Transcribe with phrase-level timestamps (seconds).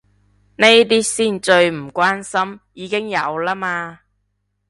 [0.55, 3.99] 呢啲先最唔關心，已經有啦嘛